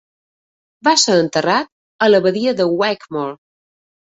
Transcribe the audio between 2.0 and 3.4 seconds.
a l'Abadia de Wigmore.